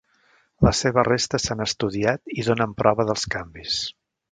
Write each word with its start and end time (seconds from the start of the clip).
Les 0.67 0.79
seves 0.85 1.05
restes 1.07 1.45
s'han 1.49 1.61
estudiat 1.67 2.33
i 2.39 2.47
donen 2.49 2.75
prova 2.83 3.09
dels 3.13 3.29
canvis. 3.37 3.79